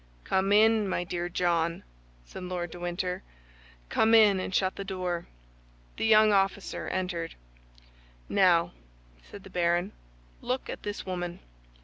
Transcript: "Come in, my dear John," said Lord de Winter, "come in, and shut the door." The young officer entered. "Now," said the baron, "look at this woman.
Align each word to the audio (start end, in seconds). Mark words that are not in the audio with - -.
"Come 0.23 0.51
in, 0.51 0.89
my 0.89 1.03
dear 1.03 1.29
John," 1.29 1.83
said 2.25 2.41
Lord 2.45 2.71
de 2.71 2.79
Winter, 2.79 3.21
"come 3.89 4.15
in, 4.15 4.39
and 4.39 4.49
shut 4.51 4.75
the 4.75 4.83
door." 4.83 5.27
The 5.97 6.07
young 6.07 6.31
officer 6.33 6.87
entered. 6.87 7.35
"Now," 8.27 8.71
said 9.29 9.43
the 9.43 9.51
baron, 9.51 9.91
"look 10.41 10.71
at 10.71 10.81
this 10.81 11.05
woman. 11.05 11.39